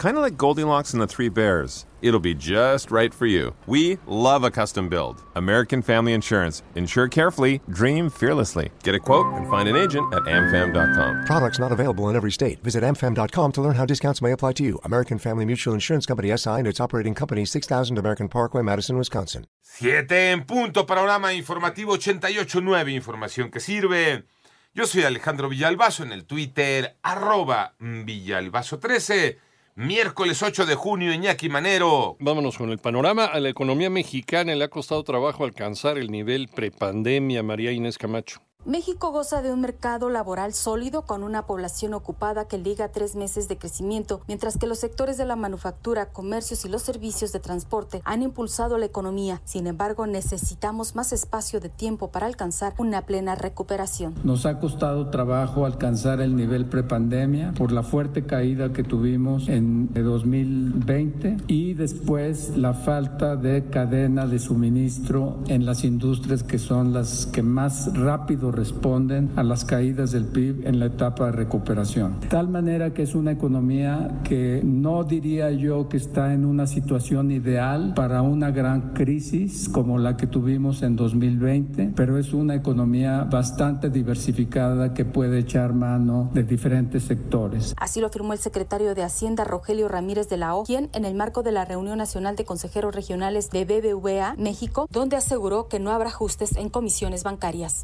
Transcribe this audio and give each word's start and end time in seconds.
Kind 0.00 0.16
of 0.16 0.22
like 0.22 0.38
Goldilocks 0.38 0.94
and 0.94 1.02
the 1.02 1.06
Three 1.06 1.28
Bears. 1.28 1.84
It'll 2.00 2.20
be 2.20 2.32
just 2.34 2.90
right 2.90 3.12
for 3.12 3.26
you. 3.26 3.54
We 3.66 3.98
love 4.06 4.44
a 4.44 4.50
custom 4.50 4.88
build. 4.88 5.22
American 5.34 5.82
Family 5.82 6.14
Insurance. 6.14 6.62
Insure 6.74 7.06
carefully, 7.06 7.60
dream 7.68 8.08
fearlessly. 8.08 8.70
Get 8.82 8.94
a 8.94 8.98
quote 8.98 9.26
and 9.34 9.46
find 9.50 9.68
an 9.68 9.76
agent 9.76 10.10
at 10.14 10.22
amfam.com. 10.22 11.26
Products 11.26 11.58
not 11.58 11.70
available 11.70 12.08
in 12.08 12.16
every 12.16 12.32
state. 12.32 12.62
Visit 12.62 12.82
amfam.com 12.82 13.52
to 13.52 13.60
learn 13.60 13.74
how 13.74 13.84
discounts 13.84 14.22
may 14.22 14.32
apply 14.32 14.54
to 14.54 14.64
you. 14.64 14.80
American 14.84 15.18
Family 15.18 15.44
Mutual 15.44 15.74
Insurance 15.74 16.06
Company 16.06 16.34
SI 16.34 16.60
and 16.60 16.66
its 16.66 16.80
operating 16.80 17.14
company 17.14 17.44
6000 17.44 17.98
American 17.98 18.26
Parkway, 18.26 18.62
Madison, 18.62 18.96
Wisconsin. 18.96 19.44
Siete 19.60 20.30
en 20.32 20.44
punto, 20.44 20.86
panorama 20.86 21.34
informativo 21.34 21.94
88.9, 21.98 22.94
información 22.94 23.50
que 23.50 23.60
sirve. 23.60 24.24
Yo 24.72 24.86
soy 24.86 25.02
Alejandro 25.02 25.50
Villalbazo 25.50 26.04
en 26.04 26.12
el 26.12 26.24
Twitter, 26.24 26.96
arroba 27.02 27.74
Villalbazo13. 27.78 29.49
Miércoles 29.80 30.42
8 30.42 30.66
de 30.66 30.74
junio, 30.74 31.10
Iñaki 31.10 31.48
Manero. 31.48 32.18
Vámonos 32.20 32.58
con 32.58 32.68
el 32.68 32.76
panorama. 32.76 33.24
A 33.24 33.40
la 33.40 33.48
economía 33.48 33.88
mexicana 33.88 34.54
le 34.54 34.64
ha 34.64 34.68
costado 34.68 35.02
trabajo 35.04 35.42
alcanzar 35.42 35.96
el 35.96 36.10
nivel 36.10 36.48
prepandemia, 36.48 37.42
María 37.42 37.72
Inés 37.72 37.96
Camacho. 37.96 38.42
México 38.66 39.10
goza 39.10 39.40
de 39.40 39.50
un 39.50 39.62
mercado 39.62 40.10
laboral 40.10 40.52
sólido 40.52 41.02
con 41.02 41.22
una 41.22 41.46
población 41.46 41.94
ocupada 41.94 42.44
que 42.44 42.58
liga 42.58 42.88
tres 42.88 43.16
meses 43.16 43.48
de 43.48 43.56
crecimiento, 43.56 44.20
mientras 44.28 44.58
que 44.58 44.66
los 44.66 44.78
sectores 44.78 45.16
de 45.16 45.24
la 45.24 45.34
manufactura, 45.34 46.12
comercios 46.12 46.66
y 46.66 46.68
los 46.68 46.82
servicios 46.82 47.32
de 47.32 47.40
transporte 47.40 48.02
han 48.04 48.20
impulsado 48.20 48.76
la 48.76 48.84
economía. 48.84 49.40
Sin 49.46 49.66
embargo, 49.66 50.06
necesitamos 50.06 50.94
más 50.94 51.14
espacio 51.14 51.58
de 51.58 51.70
tiempo 51.70 52.10
para 52.10 52.26
alcanzar 52.26 52.74
una 52.76 53.06
plena 53.06 53.34
recuperación. 53.34 54.14
Nos 54.24 54.44
ha 54.44 54.58
costado 54.58 55.08
trabajo 55.08 55.64
alcanzar 55.64 56.20
el 56.20 56.36
nivel 56.36 56.66
prepandemia 56.66 57.54
por 57.56 57.72
la 57.72 57.82
fuerte 57.82 58.26
caída 58.26 58.74
que 58.74 58.84
tuvimos 58.84 59.48
en 59.48 59.88
2020 59.94 61.38
y 61.46 61.72
después 61.72 62.54
la 62.58 62.74
falta 62.74 63.36
de 63.36 63.70
cadena 63.70 64.26
de 64.26 64.38
suministro 64.38 65.38
en 65.48 65.64
las 65.64 65.82
industrias 65.82 66.42
que 66.42 66.58
son 66.58 66.92
las 66.92 67.24
que 67.24 67.42
más 67.42 67.96
rápido 67.96 68.49
responden 68.50 69.30
a 69.36 69.42
las 69.42 69.64
caídas 69.64 70.12
del 70.12 70.24
PIB 70.24 70.66
en 70.66 70.78
la 70.78 70.86
etapa 70.86 71.26
de 71.26 71.32
recuperación. 71.32 72.20
Tal 72.28 72.48
manera 72.48 72.92
que 72.92 73.02
es 73.02 73.14
una 73.14 73.32
economía 73.32 74.20
que 74.24 74.60
no 74.64 75.04
diría 75.04 75.50
yo 75.50 75.88
que 75.88 75.96
está 75.96 76.32
en 76.34 76.44
una 76.44 76.66
situación 76.66 77.30
ideal 77.30 77.92
para 77.94 78.22
una 78.22 78.50
gran 78.50 78.92
crisis 78.94 79.68
como 79.68 79.98
la 79.98 80.16
que 80.16 80.26
tuvimos 80.26 80.82
en 80.82 80.96
2020, 80.96 81.92
pero 81.94 82.18
es 82.18 82.32
una 82.32 82.54
economía 82.54 83.24
bastante 83.24 83.90
diversificada 83.90 84.94
que 84.94 85.04
puede 85.04 85.38
echar 85.38 85.72
mano 85.72 86.30
de 86.32 86.42
diferentes 86.42 87.04
sectores. 87.04 87.74
Así 87.76 88.00
lo 88.00 88.08
afirmó 88.08 88.32
el 88.32 88.38
secretario 88.38 88.94
de 88.94 89.02
Hacienda 89.02 89.44
Rogelio 89.44 89.88
Ramírez 89.88 90.28
de 90.28 90.36
la 90.36 90.54
O, 90.54 90.64
quien 90.64 90.90
en 90.92 91.04
el 91.04 91.14
marco 91.14 91.42
de 91.42 91.52
la 91.52 91.64
reunión 91.64 91.98
nacional 91.98 92.36
de 92.36 92.44
consejeros 92.44 92.94
regionales 92.94 93.50
de 93.50 93.64
BBVA 93.64 94.34
México, 94.36 94.86
donde 94.90 95.16
aseguró 95.16 95.68
que 95.68 95.78
no 95.78 95.90
habrá 95.90 96.08
ajustes 96.08 96.56
en 96.56 96.68
comisiones 96.68 97.22
bancarias. 97.22 97.80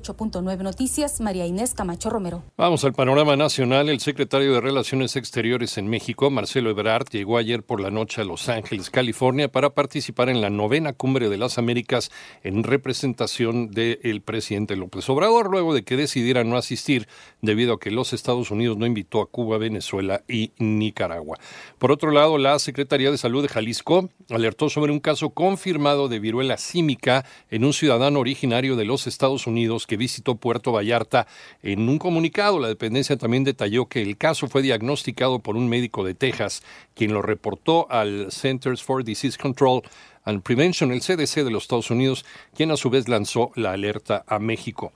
88.9 0.00 0.58
Noticias, 0.58 1.20
María 1.20 1.46
Inés 1.46 1.74
Camacho 1.74 2.10
Romero. 2.10 2.42
Vamos 2.56 2.84
al 2.84 2.92
panorama 2.92 3.36
nacional. 3.36 3.88
El 3.88 4.00
secretario 4.00 4.52
de 4.54 4.60
Relaciones 4.60 5.16
Exteriores 5.16 5.78
en 5.78 5.88
México, 5.88 6.30
Marcelo 6.30 6.70
Ebrard, 6.70 7.08
llegó 7.10 7.36
ayer 7.36 7.62
por 7.62 7.80
la 7.80 7.90
noche 7.90 8.20
a 8.20 8.24
Los 8.24 8.48
Ángeles, 8.48 8.90
California, 8.90 9.48
para 9.48 9.70
participar 9.70 10.28
en 10.28 10.40
la 10.40 10.50
novena 10.50 10.92
cumbre 10.92 11.28
de 11.28 11.36
las 11.36 11.58
Américas 11.58 12.10
en 12.42 12.62
representación 12.62 13.70
del 13.70 14.22
presidente 14.22 14.76
López 14.76 15.08
Obrador, 15.08 15.50
luego 15.50 15.74
de 15.74 15.82
que 15.82 15.96
decidiera 15.96 16.44
no 16.44 16.56
asistir 16.56 17.08
debido 17.42 17.74
a 17.74 17.80
que 17.80 17.90
los 17.90 18.12
Estados 18.12 18.50
Unidos 18.50 18.76
no 18.76 18.86
invitó 18.86 19.20
a 19.20 19.26
Cuba, 19.26 19.58
Venezuela 19.58 20.22
y 20.28 20.52
Nicaragua. 20.58 21.38
Por 21.78 21.92
otro 21.92 22.10
lado, 22.10 22.38
la 22.38 22.58
Secretaría 22.58 23.10
de 23.10 23.18
Salud 23.18 23.42
de 23.42 23.48
Jalisco 23.48 24.08
alertó 24.30 24.68
sobre 24.68 24.92
un 24.92 25.00
caso 25.00 25.30
confirmado 25.30 26.08
de 26.08 26.20
viruela 26.20 26.56
símica 26.56 27.24
en 27.50 27.64
un 27.64 27.72
ciudadano 27.72 28.20
originario 28.20 28.76
de 28.76 28.84
los 28.84 29.06
Estados 29.06 29.46
Unidos 29.46 29.86
que 29.88 29.96
visitó 29.96 30.36
Puerto 30.36 30.70
Vallarta. 30.70 31.26
En 31.62 31.88
un 31.88 31.98
comunicado, 31.98 32.60
la 32.60 32.68
dependencia 32.68 33.16
también 33.16 33.42
detalló 33.42 33.86
que 33.86 34.02
el 34.02 34.16
caso 34.16 34.46
fue 34.46 34.62
diagnosticado 34.62 35.40
por 35.40 35.56
un 35.56 35.68
médico 35.68 36.04
de 36.04 36.14
Texas, 36.14 36.62
quien 36.94 37.12
lo 37.12 37.22
reportó 37.22 37.90
al 37.90 38.30
Centers 38.30 38.84
for 38.84 39.02
Disease 39.02 39.38
Control 39.38 39.82
and 40.24 40.42
Prevention, 40.42 40.92
el 40.92 41.00
CDC 41.00 41.44
de 41.44 41.50
los 41.50 41.64
Estados 41.64 41.90
Unidos, 41.90 42.24
quien 42.54 42.70
a 42.70 42.76
su 42.76 42.90
vez 42.90 43.08
lanzó 43.08 43.50
la 43.54 43.72
alerta 43.72 44.24
a 44.26 44.38
México. 44.38 44.92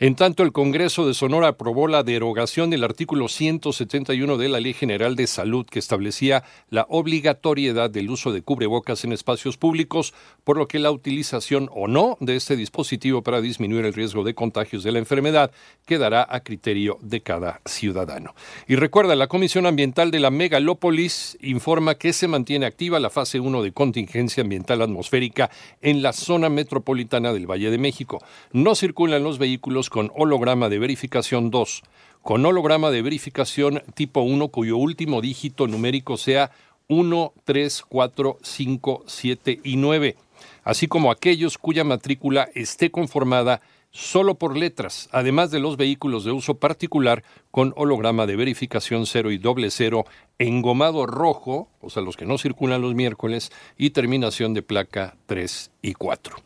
En 0.00 0.14
tanto, 0.14 0.42
el 0.42 0.52
Congreso 0.52 1.06
de 1.06 1.14
Sonora 1.14 1.48
aprobó 1.48 1.88
la 1.88 2.02
derogación 2.02 2.70
del 2.70 2.84
artículo 2.84 3.28
171 3.28 4.36
de 4.36 4.48
la 4.48 4.60
Ley 4.60 4.74
General 4.74 5.16
de 5.16 5.26
Salud 5.26 5.66
que 5.66 5.78
establecía 5.78 6.44
la 6.70 6.86
obligatoriedad 6.88 7.90
del 7.90 8.10
uso 8.10 8.32
de 8.32 8.42
cubrebocas 8.42 9.04
en 9.04 9.12
espacios 9.12 9.56
públicos, 9.56 10.14
por 10.44 10.56
lo 10.56 10.68
que 10.68 10.78
la 10.78 10.90
utilización 10.90 11.70
o 11.72 11.88
no 11.88 12.16
de 12.20 12.36
este 12.36 12.56
dispositivo 12.56 13.22
para 13.22 13.40
disminuir 13.40 13.84
el 13.84 13.94
riesgo 13.94 14.24
de 14.24 14.34
contagios 14.34 14.82
de 14.82 14.92
la 14.92 14.98
enfermedad 14.98 15.50
quedará 15.86 16.26
a 16.28 16.40
criterio 16.40 16.98
de 17.00 17.20
cada 17.20 17.60
ciudadano. 17.64 18.34
Y 18.66 18.76
recuerda, 18.76 19.14
la 19.16 19.26
Comisión 19.26 19.66
Ambiental 19.66 20.10
de 20.10 20.20
la 20.20 20.30
Megalópolis 20.30 21.38
informa 21.40 21.96
que 21.96 22.12
se 22.12 22.28
mantiene 22.28 22.66
activa 22.66 23.00
la 23.00 23.10
fase 23.10 23.40
1 23.40 23.62
de 23.62 23.72
contingencia 23.72 24.42
ambiental 24.42 24.73
atmosférica 24.82 25.50
en 25.82 26.02
la 26.02 26.12
zona 26.12 26.48
metropolitana 26.48 27.32
del 27.32 27.50
Valle 27.50 27.70
de 27.70 27.78
México. 27.78 28.22
No 28.52 28.74
circulan 28.74 29.22
los 29.22 29.38
vehículos 29.38 29.90
con 29.90 30.10
holograma 30.16 30.68
de 30.68 30.78
verificación 30.78 31.50
2, 31.50 31.82
con 32.22 32.44
holograma 32.44 32.90
de 32.90 33.02
verificación 33.02 33.82
tipo 33.94 34.22
1 34.22 34.48
cuyo 34.48 34.76
último 34.76 35.20
dígito 35.20 35.66
numérico 35.66 36.16
sea 36.16 36.50
1, 36.88 37.32
3, 37.44 37.82
4, 37.88 38.38
5, 38.42 39.04
7 39.06 39.60
y 39.62 39.76
9, 39.76 40.16
así 40.64 40.88
como 40.88 41.10
aquellos 41.10 41.58
cuya 41.58 41.84
matrícula 41.84 42.48
esté 42.54 42.90
conformada 42.90 43.60
solo 43.94 44.34
por 44.34 44.56
letras, 44.56 45.08
además 45.12 45.52
de 45.52 45.60
los 45.60 45.76
vehículos 45.76 46.24
de 46.24 46.32
uso 46.32 46.58
particular 46.58 47.22
con 47.52 47.72
holograma 47.76 48.26
de 48.26 48.34
verificación 48.34 49.06
0 49.06 49.30
y 49.30 49.38
doble 49.38 49.70
cero, 49.70 50.04
engomado 50.38 51.06
rojo, 51.06 51.70
o 51.80 51.88
sea, 51.88 52.02
los 52.02 52.16
que 52.16 52.26
no 52.26 52.36
circulan 52.36 52.82
los 52.82 52.94
miércoles, 52.94 53.52
y 53.78 53.90
terminación 53.90 54.52
de 54.52 54.62
placa 54.62 55.16
3 55.26 55.70
y 55.80 55.94
4. 55.94 56.36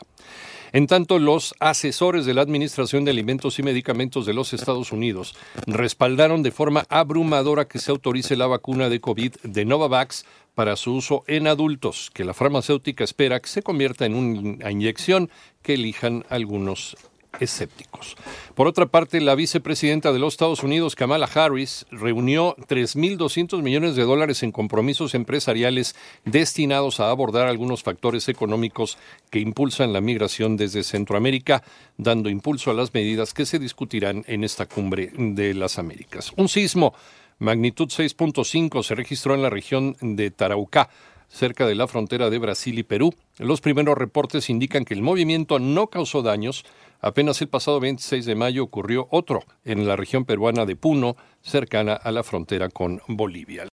En 0.73 0.87
tanto, 0.87 1.19
los 1.19 1.55
asesores 1.61 2.25
de 2.25 2.33
la 2.33 2.41
Administración 2.41 3.05
de 3.05 3.11
Alimentos 3.11 3.57
y 3.59 3.63
Medicamentos 3.63 4.25
de 4.25 4.33
los 4.33 4.53
Estados 4.53 4.91
Unidos 4.91 5.33
respaldaron 5.67 6.43
de 6.43 6.51
forma 6.51 6.85
abrumadora 6.89 7.69
que 7.69 7.79
se 7.79 7.91
autorice 7.91 8.35
la 8.35 8.47
vacuna 8.47 8.89
de 8.89 8.99
COVID 8.99 9.33
de 9.43 9.63
Novavax 9.63 10.25
para 10.53 10.75
su 10.75 10.95
uso 10.95 11.23
en 11.27 11.47
adultos, 11.47 12.11
que 12.13 12.25
la 12.25 12.33
farmacéutica 12.33 13.05
espera 13.05 13.39
que 13.39 13.47
se 13.47 13.61
convierta 13.61 14.05
en 14.05 14.15
una 14.15 14.69
inyección 14.69 15.29
que 15.61 15.75
elijan 15.75 16.25
algunos 16.29 16.97
escépticos. 17.39 18.15
Por 18.53 18.67
otra 18.67 18.85
parte, 18.85 19.21
la 19.21 19.35
vicepresidenta 19.35 20.11
de 20.13 20.19
los 20.19 20.33
Estados 20.33 20.63
Unidos, 20.63 20.95
Kamala 20.95 21.29
Harris, 21.33 21.85
reunió 21.91 22.55
3.200 22.67 23.61
millones 23.61 23.95
de 23.95 24.03
dólares 24.03 24.43
en 24.43 24.51
compromisos 24.51 25.13
empresariales 25.15 25.95
destinados 26.23 26.99
a 26.99 27.09
abordar 27.09 27.47
algunos 27.47 27.83
factores 27.83 28.29
económicos 28.29 28.97
que 29.29 29.39
impulsan 29.39 29.93
la 29.93 30.01
migración 30.01 30.57
desde 30.57 30.83
Centroamérica, 30.83 31.63
dando 31.97 32.29
impulso 32.29 32.71
a 32.71 32.73
las 32.73 32.93
medidas 32.93 33.33
que 33.33 33.45
se 33.45 33.59
discutirán 33.59 34.23
en 34.27 34.43
esta 34.43 34.65
cumbre 34.65 35.11
de 35.15 35.53
las 35.53 35.79
Américas. 35.79 36.31
Un 36.37 36.49
sismo 36.49 36.93
magnitud 37.39 37.87
6.5 37.87 38.83
se 38.83 38.95
registró 38.95 39.35
en 39.35 39.41
la 39.41 39.49
región 39.49 39.95
de 40.01 40.31
Taraucá 40.31 40.89
cerca 41.35 41.67
de 41.67 41.75
la 41.75 41.87
frontera 41.87 42.29
de 42.29 42.39
Brasil 42.39 42.79
y 42.79 42.83
Perú. 42.83 43.13
Los 43.37 43.59
primeros 43.59 43.97
reportes 43.97 44.49
indican 44.49 44.85
que 44.85 44.93
el 44.93 45.01
movimiento 45.01 45.59
no 45.59 45.87
causó 45.87 46.21
daños. 46.21 46.65
Apenas 47.01 47.41
el 47.41 47.49
pasado 47.49 47.79
26 47.81 48.25
de 48.25 48.35
mayo 48.35 48.63
ocurrió 48.63 49.07
otro 49.11 49.43
en 49.65 49.85
la 49.85 49.97
región 49.97 50.23
peruana 50.23 50.65
de 50.65 50.77
Puno, 50.77 51.17
cercana 51.41 51.93
a 51.93 52.11
la 52.11 52.23
frontera 52.23 52.69
con 52.69 53.01
Bolivia. 53.07 53.63